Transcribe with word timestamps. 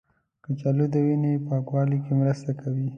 کچالو 0.43 0.85
د 0.93 0.95
وینې 1.05 1.31
پاکوالي 1.47 1.97
کې 2.03 2.11
مرسته 2.21 2.51
کوي. 2.61 2.87